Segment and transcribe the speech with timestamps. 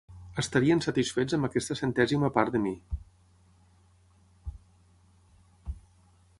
[0.43, 2.73] Estarien satisfets amb aquesta centèsima part de mi.